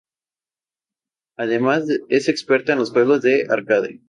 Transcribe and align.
Además 1.37 1.83
es 2.09 2.27
experta 2.27 2.71
en 2.73 2.79
los 2.79 2.89
juegos 2.89 3.21
de 3.21 3.45
arcade. 3.47 3.99